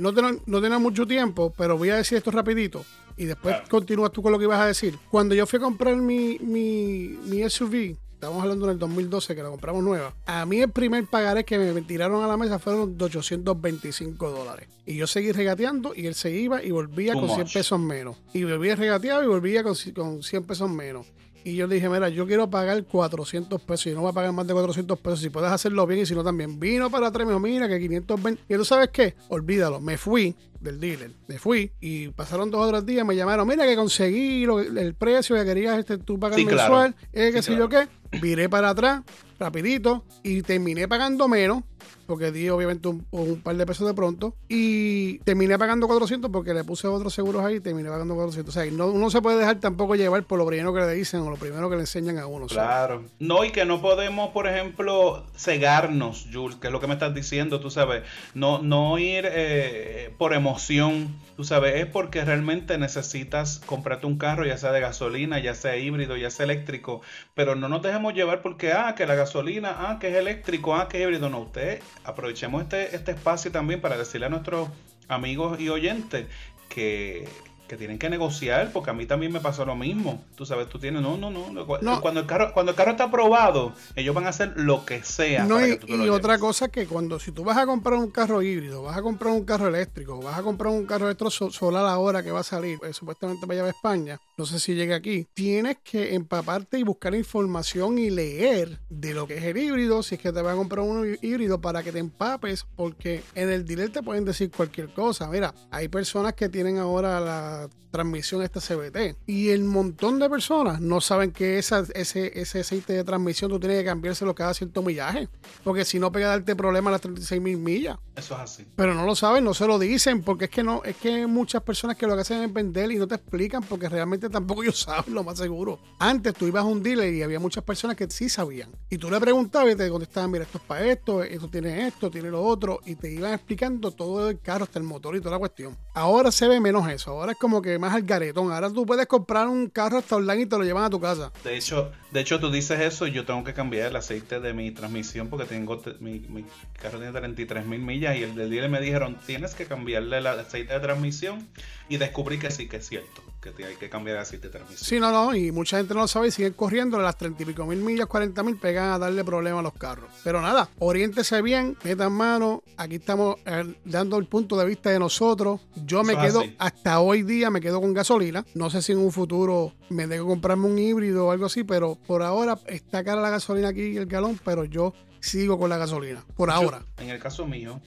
[0.00, 2.84] no, tenemos, mucho tiempo, pero voy a decir esto rapidito
[3.16, 4.96] y después continúas tú con lo que ibas a decir.
[5.10, 9.48] Cuando yo fui a comprar mi, mi, mi SUV, estamos hablando del 2012 que la
[9.48, 13.04] compramos nueva, a mí el primer pagaré que me tiraron a la mesa fueron de
[13.06, 14.68] 825 dólares.
[14.86, 18.18] Y yo seguí regateando y él se iba y volvía con 100 pesos menos.
[18.32, 21.08] Y volvía regateado y volvía con, con 100 pesos menos.
[21.44, 24.32] Y yo le dije, mira, yo quiero pagar 400 pesos y no voy a pagar
[24.32, 25.20] más de 400 pesos.
[25.20, 26.58] Si puedes hacerlo bien y si no también.
[26.58, 28.42] Vino para atrás me dijo, mira, que 520.
[28.48, 29.78] Y tú sabes qué, olvídalo.
[29.78, 31.10] Me fui del dealer.
[31.28, 33.06] Me fui y pasaron dos o tres días.
[33.06, 36.94] Me llamaron, mira, que conseguí el precio que querías este, tú pagar mensual.
[37.12, 37.88] Eh, que sé yo qué.
[38.22, 39.02] Viré para atrás,
[39.38, 41.62] rapidito, y terminé pagando menos
[42.06, 44.34] porque di obviamente un, par de pesos de pronto.
[44.48, 48.54] Y terminé pagando 400 porque le puse otros seguros ahí y terminé pagando 400.
[48.54, 51.20] O sea, no, uno se puede dejar tampoco llevar por lo primero que le dicen
[51.20, 52.46] o lo primero que le enseñan a uno.
[52.46, 53.04] Claro.
[53.18, 57.14] No, y que no podemos, por ejemplo, cegarnos, Jules, que es lo que me estás
[57.14, 58.02] diciendo, tú sabes.
[58.34, 64.44] No, no ir eh, por emoción, tú sabes, es porque realmente necesitas comprarte un carro,
[64.44, 67.00] ya sea de gasolina, ya sea híbrido, ya sea eléctrico.
[67.34, 70.88] Pero no nos dejemos llevar porque, ah, que la gasolina, ah, que es eléctrico, ah,
[70.88, 71.28] que es híbrido.
[71.28, 74.68] No, usted aprovechemos este, este espacio también para decirle a nuestros
[75.08, 76.26] amigos y oyentes
[76.68, 77.28] que
[77.66, 80.22] que tienen que negociar, porque a mí también me pasó lo mismo.
[80.36, 81.66] Tú sabes, tú tienes, no, no, no.
[81.66, 85.44] Cuando, el carro, cuando el carro está aprobado, ellos van a hacer lo que sea.
[85.44, 88.96] No, y, otra cosa que cuando, si tú vas a comprar un carro híbrido, vas
[88.96, 92.40] a comprar un carro eléctrico, vas a comprar un carro eléctrico solar ahora que va
[92.40, 96.78] a salir, pues, supuestamente va a España, no sé si llega aquí, tienes que empaparte
[96.78, 100.42] y buscar información y leer de lo que es el híbrido, si es que te
[100.42, 104.24] vas a comprar un híbrido para que te empapes, porque en el dealer te pueden
[104.24, 105.28] decir cualquier cosa.
[105.28, 107.53] Mira, hay personas que tienen ahora la
[107.94, 109.16] transmisión esta CBT.
[109.24, 113.60] Y el montón de personas no saben que esa, ese, ese aceite de transmisión tú
[113.60, 115.28] tienes que cambiárselo cada cierto millaje.
[115.62, 117.96] Porque si no pega darte problemas a las 36 mil millas.
[118.16, 118.66] Eso es así.
[118.74, 120.24] Pero no lo saben, no se lo dicen.
[120.24, 122.96] Porque es que no, es que muchas personas que lo que hacen es vender y
[122.96, 125.78] no te explican porque realmente tampoco ellos saben lo más seguro.
[126.00, 128.70] Antes tú ibas a un dealer y había muchas personas que sí sabían.
[128.90, 132.10] Y tú le preguntabas y te contestaban, mira, esto es para esto, esto tiene esto,
[132.10, 132.80] tiene lo otro.
[132.84, 135.76] Y te iban explicando todo el carro, hasta el motor y toda la cuestión.
[135.94, 137.12] Ahora se ve menos eso.
[137.12, 138.50] Ahora es como que más al garetón.
[138.50, 141.30] Ahora tú puedes comprar un carro hasta online y te lo llevan a tu casa.
[141.44, 144.54] De hecho, de hecho tú dices eso y yo tengo que cambiar el aceite de
[144.54, 146.46] mi transmisión porque tengo mi, mi,
[146.80, 150.26] carro tiene 33 mil millas y el del día me dijeron tienes que cambiarle el
[150.26, 151.46] aceite de transmisión
[151.88, 154.86] y descubrí que sí que es cierto que hay que cambiar el aceite de transmisión.
[154.86, 157.46] Sí, no, no, y mucha gente no lo sabe y siguen corriendo las 30 y
[157.46, 160.10] pico mil millas, 40 mil pegan a darle problemas a los carros.
[160.22, 164.98] Pero nada, oriéntese bien, metan mano, aquí estamos eh, dando el punto de vista de
[164.98, 165.60] nosotros.
[165.84, 168.44] Yo me quedo, hasta hoy día me quedo con gasolina.
[168.54, 171.96] No sé si en un futuro me debo comprarme un híbrido o algo así, pero
[172.06, 176.24] por ahora está cara la gasolina aquí el galón, pero yo sigo con la gasolina,
[176.36, 176.84] por ahora.
[176.98, 177.80] En el caso mío,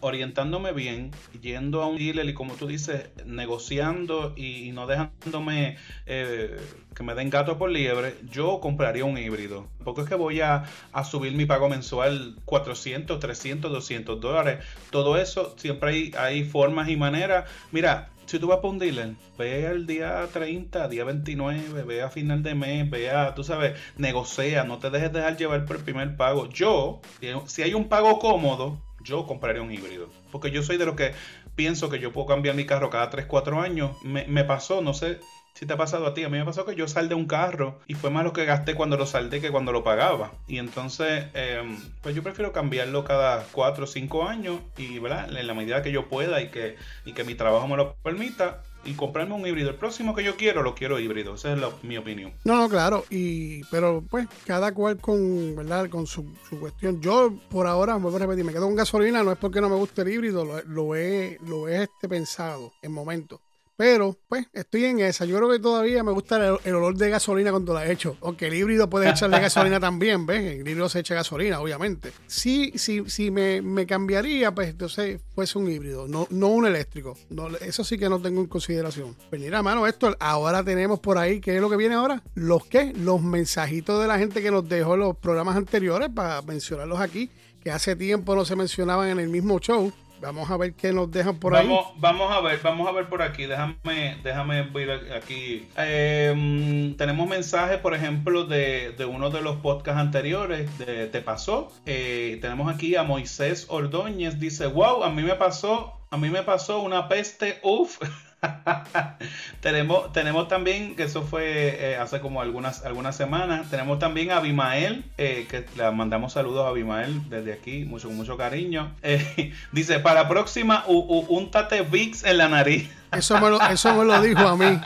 [0.00, 5.76] orientándome bien, yendo a un dealer y como tú dices, negociando y, no dejándome
[6.06, 6.56] eh,
[6.94, 9.68] que me den gato por liebre, yo compraría un híbrido.
[9.84, 10.64] Porque es que voy a,
[11.04, 14.64] subir mi pago mensual 400, 300, 200 dólares.
[14.90, 17.48] Todo eso, siempre hay, hay formas y maneras.
[17.70, 22.10] Mira, si tú vas para un dealer, ve el día 30, día 29, ve a
[22.10, 25.82] final de mes, ve a, tú sabes, negocia, no te dejes dejar llevar por el
[25.82, 26.48] primer pago.
[26.48, 27.00] Yo,
[27.46, 30.08] si hay un pago cómodo, yo compraría un híbrido.
[30.30, 31.12] Porque yo soy de los que
[31.54, 33.96] pienso que yo puedo cambiar mi carro cada 3, 4 años.
[34.02, 35.20] Me, pasó, no sé
[35.54, 37.78] si te ha pasado a ti, a mí me pasó que yo saldé un carro
[37.86, 40.32] y fue más lo que gasté cuando lo saldé que cuando lo pagaba.
[40.46, 45.34] Y entonces, em, pues yo prefiero cambiarlo cada 4 o 5 años y, ¿verdad?
[45.34, 48.62] En la medida que yo pueda y que, y que mi trabajo me lo permita,
[48.86, 49.70] y comprarme un híbrido.
[49.70, 51.34] El próximo que yo quiero, lo quiero híbrido.
[51.34, 52.32] Esa es mi opinión.
[52.44, 53.04] No, no, claro.
[53.10, 55.88] Y, pero pues, cada cual con, ¿verdad?
[55.90, 56.24] Con su,
[56.58, 57.00] cuestión.
[57.00, 59.76] Yo, por ahora, vuelvo a repetir, me quedo con gasolina, no es porque no me
[59.76, 63.40] guste el híbrido, lo, lo he, lo he este pensado en momentos.
[63.76, 65.26] Pero, pues, estoy en esa.
[65.26, 68.16] Yo creo que todavía me gusta el, olor de gasolina cuando la he hecho.
[68.22, 70.60] Aunque el híbrido puede echarle gasolina también, ¿ves?
[70.60, 72.12] El híbrido se echa gasolina, obviamente.
[72.26, 77.18] Sí, sí, sí me, me cambiaría, pues entonces fuese un híbrido, no, no un eléctrico.
[77.28, 79.14] No, eso sí que no tengo en consideración.
[79.28, 82.22] Pues mira, mano, esto ahora tenemos por ahí, ¿qué es lo que viene ahora?
[82.34, 82.94] ¿Los qué?
[82.94, 87.30] Los mensajitos de la gente que nos dejó los programas anteriores para mencionarlos aquí,
[87.62, 89.92] que hace tiempo no se mencionaban en el mismo show.
[90.20, 91.68] Vamos a ver qué nos dejan por ahí.
[91.96, 93.46] Vamos a ver, vamos a ver por aquí.
[93.46, 95.68] Déjame, déjame ver aquí.
[95.76, 101.72] Em, tenemos mensajes, por ejemplo, de, uno de los podcasts anteriores de Te Pasó.
[101.84, 104.38] Eh, tenemos aquí a Moisés Ordóñez.
[104.38, 107.98] Dice, wow, a mí me pasó, a mí me pasó una peste, uff.
[109.60, 114.38] tenemos, tenemos también, que eso fue eh, hace como algunas, algunas semanas, tenemos también a
[114.38, 118.92] Abimael, eh, que le mandamos saludos a Abimael desde aquí, mucho, mucho cariño.
[119.02, 122.90] Eh, dice, para próxima, un tate VIX en la nariz.
[123.12, 124.66] Eso me, lo, eso me lo dijo a mí.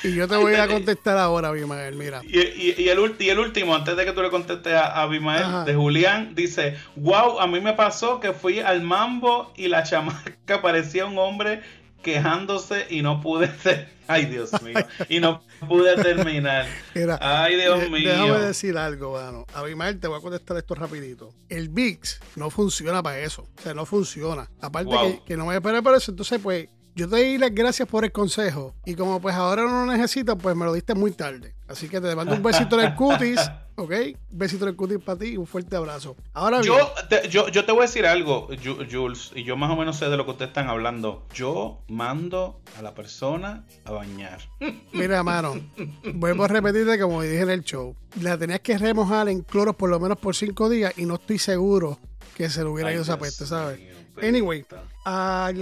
[0.04, 2.20] y yo te voy a contestar ahora, Abimael, mira.
[2.24, 2.80] Y, el,
[3.18, 7.40] y el último, antes de que tú le contestes a Abimael, de Julián, dice, wow,
[7.40, 11.62] a mí me pasó que fui al mambo y la chamaca parecía un hombre
[12.02, 13.99] quejándose y no pude ser.
[14.10, 14.74] Ay, Dios mío.
[15.08, 16.66] Y no pude terminar.
[17.20, 18.10] Ay, Dios mío.
[18.10, 19.46] Déjame decir algo, bueno.
[19.54, 21.32] Abimael, te voy a contestar esto rapidito.
[21.48, 23.46] El VIX no funciona para eso.
[23.56, 24.50] O sea, no funciona.
[24.60, 26.10] Aparte que, no me voy a esperar para eso.
[26.10, 28.74] Entonces, pues, yo te doy las gracias por el consejo.
[28.84, 31.54] Y como pues ahora no lo necesito, pues me lo diste muy tarde.
[31.70, 33.40] Así que te mando un besito en el cutis.
[33.76, 33.92] ¿Ok?
[34.32, 36.16] Un besito en el cutis para ti y un fuerte abrazo.
[36.34, 36.76] Ahora yo
[37.08, 38.48] te, yo, yo te voy a decir algo,
[38.90, 41.26] Jules, y yo más o menos sé de lo que ustedes están hablando.
[41.32, 44.40] Yo mando a la persona a bañar.
[44.92, 45.54] Mira, mano,
[46.14, 47.94] vuelvo a repetirte como dije en el show.
[48.20, 51.38] La tenías que remojar en cloro por lo menos por cinco días y no estoy
[51.38, 52.00] seguro
[52.36, 53.80] que se le hubiera ido esa peste, ¿sabes?
[54.20, 54.66] Anyway,
[55.04, 55.52] a,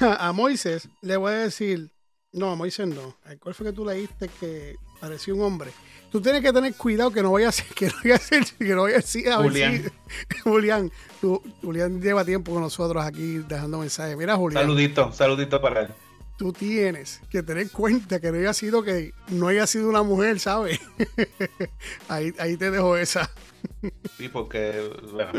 [0.00, 1.90] a, Moisés le voy a decir,
[2.32, 3.16] no, a Moisés no.
[3.40, 5.70] ¿Cuál fue que tú leíste que parecía un hombre?
[6.10, 8.44] Tú tienes que tener cuidado que no vaya a ser, que no vaya a ser,
[8.58, 9.92] que no vaya a decir, Julián.
[10.44, 10.92] Julián,
[11.62, 14.16] Julián lleva tiempo con nosotros aquí dejando mensajes.
[14.16, 14.62] Mira, Julián.
[14.62, 15.88] Saludito, saludito para él.
[16.38, 20.38] Tú tienes que tener cuenta que no haya sido que no haya sido una mujer,
[20.38, 20.80] ¿sabes?
[22.08, 23.28] ahí, ahí te dejo esa.
[24.16, 25.32] Sí, porque, bueno,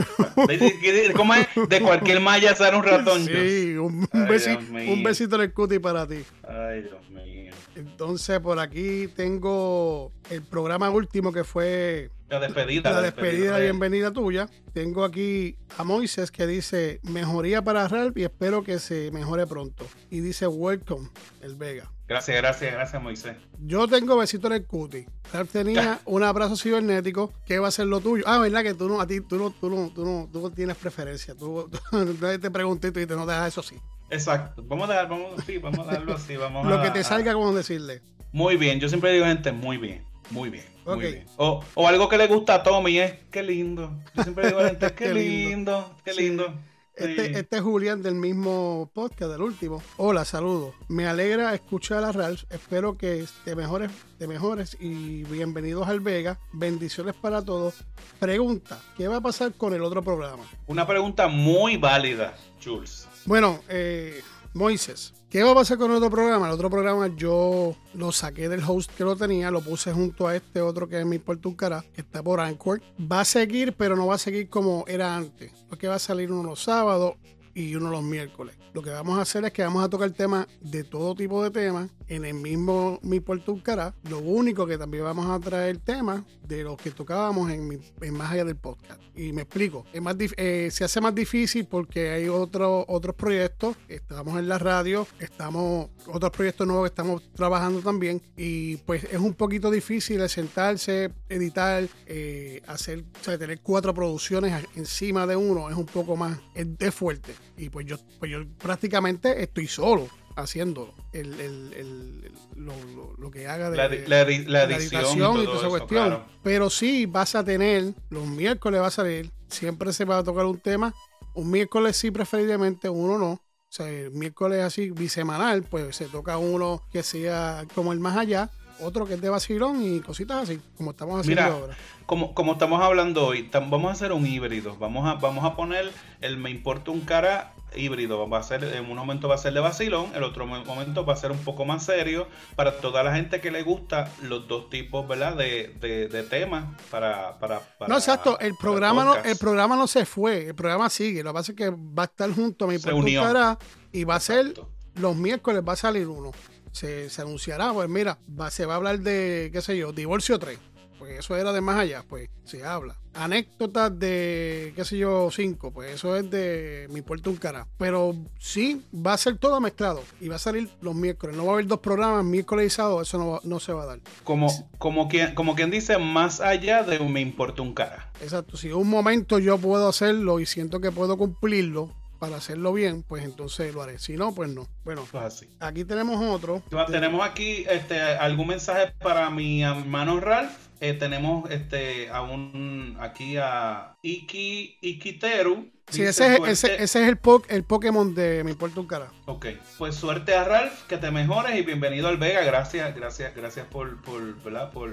[1.16, 1.48] ¿cómo es?
[1.70, 3.26] De cualquier malla sale un ratón.
[3.26, 6.24] Sí, un, besito, un besito en el cuti para ti.
[6.44, 7.49] Ay, Dios mío.
[7.76, 12.92] Entonces, por aquí tengo el programa último que fue la despedida.
[12.92, 14.50] La, despedida, la bienvenida tuya.
[14.74, 19.88] Tengo aquí a Moisés que dice mejoría para Ralph y espero que se mejore pronto.
[20.12, 21.10] Y dice welcome,
[21.42, 21.92] el Vega.
[22.10, 23.38] Gracias, gracias, gracias Moisés.
[23.60, 25.06] Yo tengo besito en el cuti.
[25.32, 27.32] Ralph tenía un abrazo cibernético.
[27.46, 28.24] ¿Qué va a ser lo tuyo?
[28.26, 30.76] Ah, verdad que tú no, a ti, tú no, tú no, tú no, tú tienes
[30.76, 31.36] preferencia.
[31.36, 31.70] Tú,
[32.42, 33.76] te pregunté y tú no dejas eso sí.
[34.10, 34.64] Exacto.
[34.66, 36.36] Vamos a dar, vamos, sí, vamos a darlo así.
[36.36, 38.02] Vamos lo que te salga, como decirle.
[38.32, 38.80] Muy bien.
[38.80, 40.04] Yo siempre digo gente, muy bien.
[40.32, 40.66] Muy bien.
[40.88, 41.26] Muy bien.
[41.38, 43.96] O, algo que le gusta a Tommy es qué lindo.
[44.16, 46.56] Yo siempre digo a gente, qué, lindo, qué lindo.
[47.00, 49.82] Este, este es Julián del mismo podcast, del último.
[49.96, 50.76] Hola, saludos.
[50.90, 52.44] Me alegra escuchar a Ralph.
[52.50, 56.40] Espero que te mejores, te mejores y bienvenidos al Vega.
[56.52, 57.76] Bendiciones para todos.
[58.20, 60.44] Pregunta, ¿qué va a pasar con el otro programa?
[60.68, 63.08] Una pregunta muy válida, Jules.
[63.26, 64.22] Bueno, eh,
[64.54, 66.48] Moises, ¿qué va a pasar con el otro programa?
[66.48, 70.36] El otro programa yo lo saqué del host que lo tenía, lo puse junto a
[70.36, 72.82] este otro que es mi Puerto Cara, que está por Anchor.
[73.00, 76.32] Va a seguir, pero no va a seguir como era antes, porque va a salir
[76.32, 77.16] uno los sábados
[77.54, 78.56] y uno los miércoles.
[78.74, 81.50] Lo que vamos a hacer es que vamos a tocar temas de todo tipo de
[81.50, 83.94] temas en el mismo Mi Puerto Cara.
[84.10, 88.32] Lo único que también vamos a traer temas de los que tocábamos en, en Más
[88.32, 89.02] Allá del Podcast.
[89.16, 93.76] Y me explico, es más eh, se hace más difícil porque hay otro, otros proyectos.
[93.88, 98.22] Estamos en la radio, estamos otros proyectos nuevos que estamos trabajando también.
[98.38, 103.94] Y pues es un poquito difícil de sentarse, editar, eh, hacer, o sea, tener cuatro
[103.94, 107.34] producciones encima de uno es un poco más, es, es fuerte.
[107.58, 112.74] Y pues yo, pues yo prácticamente estoy solo haciendo el, el, el, lo,
[113.18, 115.88] lo, que haga de la, la, la, la edición, y, toda esa cuestión.
[115.88, 116.26] Claro.
[116.44, 120.46] Pero sí vas a tener, los miércoles va a salir, siempre se va a tocar
[120.46, 120.94] un tema,
[121.34, 123.32] un miércoles sí preferiblemente, uno no.
[123.32, 128.18] O sea, el miércoles así bisemanal, pues se toca uno que sea como el más
[128.18, 128.50] allá,
[128.82, 131.78] otro que es de vacilón y cositas así, como estamos haciendo Mira, ahora.
[132.06, 134.76] Como, como estamos hablando hoy, vamos a hacer un híbrido.
[134.78, 138.28] Vamos a, vamos a poner el me importa un cara híbrido.
[138.30, 141.14] Va a ser, en un momento va a ser de vacilón, el otro momento va
[141.14, 144.70] a ser un poco más serio para toda la gente que le gusta los dos
[144.70, 145.36] tipos, ¿verdad?
[145.36, 148.40] De, de, de temas para, para, para, No, exacto.
[148.40, 151.24] El programa no, el programa no se fue, el programa sigue.
[151.24, 153.22] Lo que pasa es que va a estar junto a mi Se unió.
[153.22, 153.58] cara
[153.92, 154.54] y va a ser
[154.96, 156.32] los miércoles va a salir uno.
[156.72, 160.38] Se, se anunciará, pues mira, va, se va a hablar de, qué sé yo, divorcio
[160.40, 160.58] 3.
[160.98, 162.98] Pues eso era de más allá, pues se habla.
[163.14, 167.68] Anécdotas de, qué sé yo, 5, pues eso es de mi puerto un cara.
[167.78, 171.38] Pero sí, va a ser todo mezclado y va a salir los miércoles.
[171.38, 173.84] No va a haber dos programas, miércoles y sábado, eso no, va- no se va
[173.84, 174.00] a dar.
[174.26, 178.12] Como, como, quien, como quien dice, más allá de un me importa un cara.
[178.22, 183.04] Exacto, si un momento yo puedo hacerlo y siento que puedo cumplirlo para hacerlo bien,
[183.04, 183.98] pues entonces lo haré.
[184.00, 184.68] Si no, pues no.
[184.84, 185.48] Bueno, Pues así.
[185.60, 186.62] aquí tenemos otro.
[186.92, 190.52] Tenemos aquí este, algún mensaje para mi hermano Ralph.
[190.82, 195.70] Eh, tenemos este, a un, aquí a Iki, Ikiteru.
[195.90, 199.12] Sí, ese es, ese, ese es el, po- el Pokémon de mi puerto un.
[199.26, 202.44] Ok, pues suerte a Ralph, que te mejores y bienvenido al Vega.
[202.44, 204.72] Gracias, gracias, gracias por, por, ¿verdad?
[204.72, 204.90] por,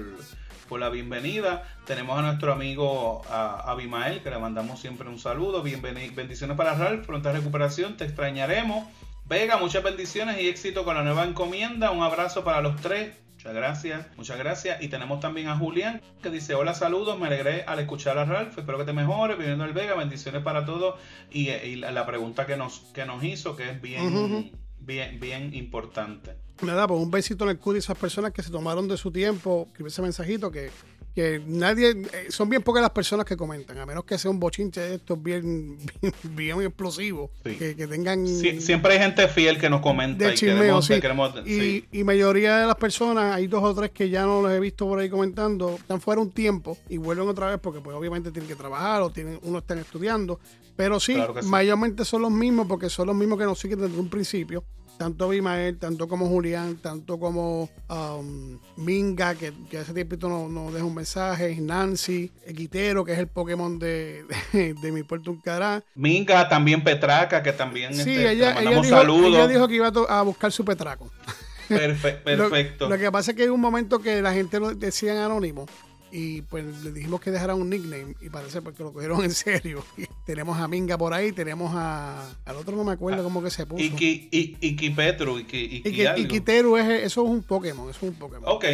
[0.67, 1.63] por la bienvenida.
[1.85, 5.63] Tenemos a nuestro amigo Abimael, que le mandamos siempre un saludo.
[5.63, 8.87] Bienveni- bendiciones para Ralph, pronta recuperación, te extrañaremos.
[9.25, 11.91] Vega, muchas bendiciones y éxito con la nueva encomienda.
[11.91, 13.15] Un abrazo para los tres.
[13.33, 14.81] Muchas gracias, muchas gracias.
[14.81, 17.19] Y tenemos también a Julián que dice: Hola, saludos.
[17.19, 18.57] Me alegré al escuchar a Ralph.
[18.57, 19.37] Espero que te mejores.
[19.37, 20.95] Viviendo el Vega, bendiciones para todos.
[21.31, 24.51] Y, y la, pregunta que nos, que nos hizo, que es bien.
[24.79, 26.35] Bien, bien importante.
[26.61, 29.11] Nada, pues un besito en el culo a esas personas que se tomaron de su
[29.11, 30.71] tiempo, escribir ese mensajito que,
[31.17, 34.39] que nadie, eh, son bien pocas las personas que comentan, a menos que sea un
[34.39, 37.55] bochinche de estos bien, bien, bien explosivo, Sí.
[37.55, 38.23] que, que tengan...
[38.27, 40.93] Sie- siempre hay gente fiel que nos comenta de y chismeo, queremos, sí.
[41.01, 44.51] queremos- y, y mayoría de las personas, hay dos o tres que ya no los
[44.51, 47.97] he visto por ahí comentando, están fuera un tiempo y vuelven otra vez porque pues
[47.97, 50.39] obviamente tienen que trabajar o tienen, uno están estudiando.
[50.75, 51.47] Pero sí, Claro que sí.
[51.49, 54.63] mayormente son los mismos porque son los mismos que nos siguen desde un principio.
[54.97, 60.71] Tanto Abimael, tanto como Julián, tanto como um, Minga, que, que hace tiempito nos no
[60.71, 65.83] deja un mensaje, Nancy, Equitero, que es el Pokémon de, de, de mi puerto Uncará.
[65.93, 69.27] Minga, también Petraca, que también Sí, este, te ella, ella, mandamos dijo, saludos.
[69.27, 71.11] ella dijo que iba a, buscar su petraco.
[71.69, 72.89] Lo- perfecto.
[72.89, 75.67] Lo, que pasa es que hay un momento que la gente lo decían anónimo
[76.11, 79.83] y pues le dijimos que dejaran un nickname y parece porque lo cogieron en serio.
[80.25, 83.65] Tenemos a Minga por ahí, tenemos a al otro no me acuerdo cómo que se
[83.65, 83.83] puso.
[83.83, 86.21] Iki, I- Iki Petru, Iki, Iki y que algo.
[86.21, 88.43] Ikiteru es eso es un Pokémon, eso es un Pokémon.
[88.45, 88.65] Ok,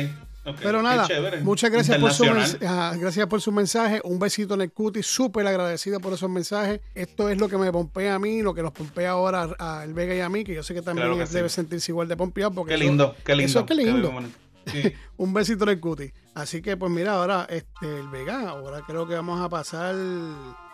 [0.45, 1.07] ok, Pero nada,
[1.43, 4.01] muchas gracias por, su ajá, gracias por su mensaje.
[4.03, 6.81] Un besito en el cutis, súper agradecido por esos mensajes.
[6.95, 9.93] Esto es lo que me pompea a mí, lo que nos pompea ahora a El
[9.93, 11.55] Vega y a mí, que yo sé que también Claro que debe sí.
[11.55, 12.51] sentirse igual de pompeado.
[12.51, 13.49] Porque Qué eso- lindo, qué lindo.
[13.49, 14.11] Eso qué lindo.
[14.11, 14.37] bonito.
[14.65, 14.81] Sí.
[15.17, 16.11] un besito en el cutis.
[16.35, 19.95] Así que, pues mira, ahora este, el Vega, ahora creo que vamos a pasar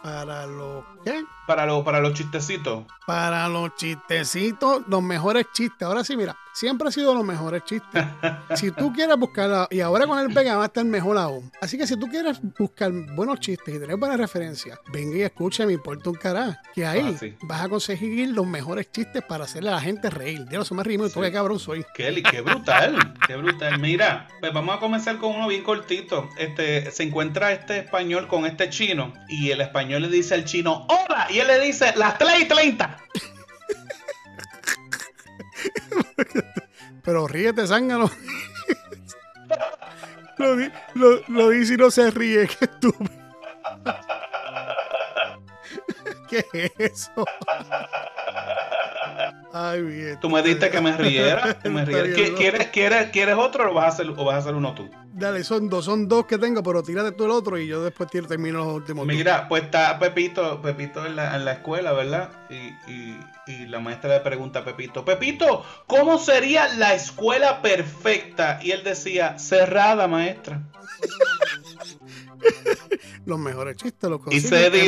[0.02, 1.24] para los ¿qué?
[1.46, 2.86] Para, lo- para los chistecitos.
[3.06, 5.82] Para los chistecitos, los mejores chistes.
[5.86, 8.06] Ahora sí, mira, siempre ha sido los mejores chistes.
[8.56, 11.52] si tú quieres buscar, y ahora con el Vega va a estar mejor aún.
[11.60, 15.66] Así que si tú quieres buscar buenos chistes y tener buenas referencias, venga y escucha
[15.66, 16.62] mi Puerto un Cará.
[16.74, 17.36] Que ahí Ah, sí.
[17.42, 20.46] vas a conseguir los mejores chistes para hacerle a la gente reír.
[20.48, 21.26] Dios, eso me río y tú Sí.
[21.26, 21.84] qué cabrón soy.
[21.96, 23.80] Qué, li- qué brutal, qué brutal.
[23.80, 26.30] Mira, pues vamos a comenzar con uno bien cortito.
[26.38, 30.88] Este, se encuentra este español con este chino y el español le dice al chino,
[30.88, 31.28] ¡Hola!
[31.30, 32.98] Y él le dice, las 3 y 30.
[37.04, 38.10] Pero ríete, zángano.
[40.38, 40.56] lo,
[40.94, 43.12] lo, lo dice y no se ríe, qué estúpido.
[46.30, 47.26] ¿Qué es eso?
[49.54, 50.20] Ay, bien.
[50.20, 51.54] Tú me diste que me riera.
[51.64, 52.04] que me Está riera.
[52.08, 52.38] bien, ¿Qui- loco.
[52.38, 54.90] ¿Quieres, quieres, ¿Quieres otro o vas, a hacer, o vas a hacer uno tú?
[55.12, 58.10] Dale, son dos, son dos que tengo, pero tírate tú el otro y yo después
[58.10, 59.06] tiro, termino los últimos.
[59.06, 62.30] Mira, pues está Pepito, Pepito en la, en la escuela, ¿verdad?
[62.50, 62.56] Y,
[62.92, 68.60] y- y la maestra le pregunta a Pepito, Pepito, ¿cómo sería la escuela perfecta?
[68.62, 70.62] Y él decía, cerrada, maestra.
[73.26, 74.50] Los mejores chistes los Y consigues.
[74.50, 74.84] se un carajo.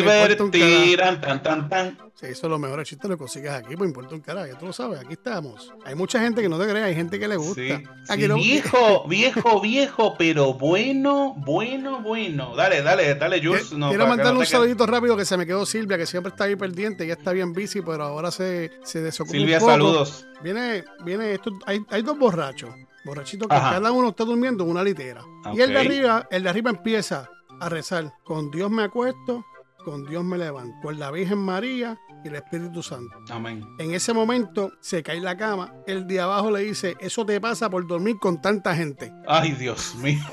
[0.51, 1.97] divertirán, tan, tan, tan.
[2.15, 4.65] Sí, eso es los mejores chistes los consigues aquí, pues importa un carajo, ya tú
[4.67, 5.71] lo sabes, aquí estamos.
[5.85, 7.61] Hay mucha gente que no te cree, hay gente que le gusta.
[7.61, 7.71] Sí,
[8.09, 12.55] Aquí sí, no- viejo, viejo, viejo, pero bueno, bueno, bueno.
[12.55, 13.73] Dale, dale, dale, Jules.
[13.73, 16.45] no, Quiero mandarle no un saludito rápido que se me quedó Silvia, que siempre está
[16.45, 19.71] ahí pendiente, ya está bien busy, pero ahora se, se desocupa Silvia, un poco.
[19.71, 20.25] saludos.
[20.43, 22.71] Viene, viene, esto, hay, hay dos borrachos,
[23.05, 23.71] borrachitos que Ajá.
[23.73, 25.21] cada uno está durmiendo en una litera.
[25.53, 27.29] Y el de arriba, el de arriba empieza
[27.62, 29.45] a rezar, con Dios me acuesto,
[29.86, 33.15] con Dios me levanto, con la Virgen María y el Espíritu Santo.
[33.30, 33.63] Amén.
[33.78, 37.69] En ese momento se cae la cama, el de abajo le dice, eso te pasa
[37.69, 39.13] por dormir con tanta gente.
[39.28, 40.24] Ay, Dios mío.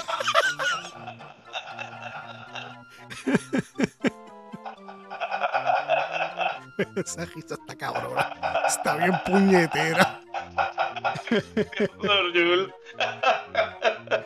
[6.96, 8.34] Esa risa está cabrona,
[8.66, 10.20] está bien puñetera.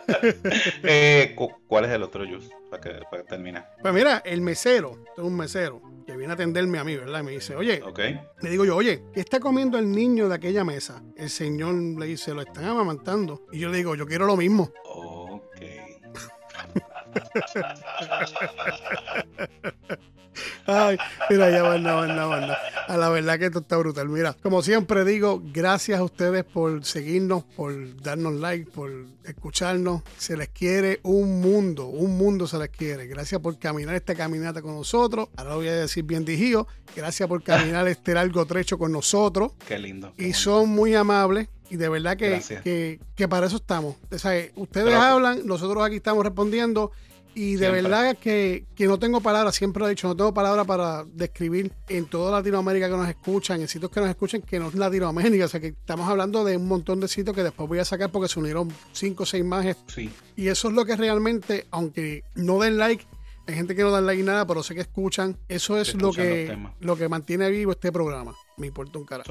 [0.84, 2.50] Eh, cu- ¿Cuál es el otro Jules?
[2.70, 3.62] Para que, para que termine.
[3.80, 7.20] Pues mira, el mesero, tengo un mesero que viene a atenderme a mí, ¿verdad?
[7.20, 7.98] Y me dice, oye, Ok.
[8.40, 11.02] le digo yo, oye, ¿qué está comiendo el niño de aquella mesa?
[11.16, 13.46] El señor le dice, lo están amamantando.
[13.52, 14.72] Y yo le digo, yo quiero lo mismo.
[14.84, 15.62] Ok.
[20.66, 20.96] Ay,
[21.30, 22.54] mira, ya va, no, no, no.
[22.88, 24.08] A la verdad que esto está brutal.
[24.08, 28.90] Mira, como siempre digo, gracias a ustedes por seguirnos, por darnos like, por
[29.24, 30.02] escucharnos.
[30.18, 33.06] Se les quiere un mundo, un mundo se les quiere.
[33.06, 35.28] Gracias por caminar esta caminata con nosotros.
[35.36, 36.66] Ahora lo voy a decir bien digido.
[36.94, 39.52] Gracias por caminar este largo trecho con nosotros.
[39.66, 40.12] Qué lindo.
[40.16, 41.48] qué Y son muy amables.
[41.70, 43.96] Y de verdad que, que, que para eso estamos.
[44.10, 46.92] O sea, ustedes Pero- hablan, nosotros aquí estamos respondiendo.
[47.34, 47.82] Y de Siempre.
[47.82, 51.72] verdad que, que no tengo palabras, siempre lo he dicho, no tengo palabras para describir
[51.88, 55.46] en toda Latinoamérica que nos escuchan, en sitios que nos escuchan que no es Latinoamérica.
[55.46, 58.10] O sea, que estamos hablando de un montón de sitios que después voy a sacar
[58.10, 59.66] porque se unieron cinco o seis más.
[59.86, 60.10] Sí.
[60.36, 63.06] Y eso es lo que realmente, aunque no den like,
[63.46, 65.36] hay gente que no dan like nada, pero sé que escuchan.
[65.48, 68.34] Eso es lo que, lo que mantiene vivo este programa.
[68.58, 69.26] Me importa un carajo.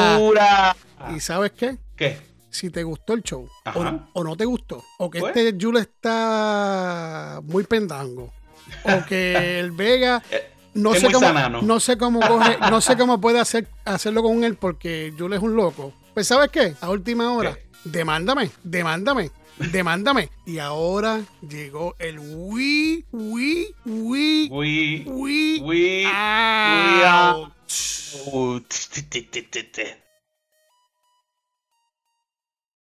[0.06, 0.76] añadidura.
[1.16, 1.78] ¿Y sabes qué?
[1.96, 2.18] ¿Qué?
[2.50, 3.48] Si te gustó el show
[4.14, 5.36] o, no te gustó, o que Pues.
[5.36, 8.32] este Jule está muy pendango,
[8.84, 10.24] o que el Vega
[10.74, 11.62] no es sé cómo sanano.
[11.62, 15.42] no sé cómo coge, no sé cómo puede hacer hacerlo con él porque Jule es
[15.42, 15.94] un loco.
[16.14, 16.76] Pues ¿sabes qué?
[16.80, 17.65] A última hora, ¿Qué?
[17.86, 19.32] Demándame, demándame,
[19.72, 20.30] demándame.
[20.46, 25.62] Y ahora llegó el Wii, Wii, Wii, We, Wii.
[25.62, 26.06] we,